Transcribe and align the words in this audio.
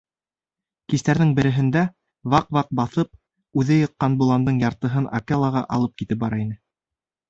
Кистәрҙең 0.93 1.33
береһендә, 1.39 1.83
ваҡ-ваҡ 2.35 2.73
баҫып, 2.81 3.13
үҙе 3.63 3.81
йыҡҡан 3.85 4.19
боландың 4.25 4.61
яртыһын 4.67 5.11
Акелаға 5.23 5.67
алып 5.79 5.99
китеп 6.03 6.25
бара 6.27 6.47
ине. 6.49 6.65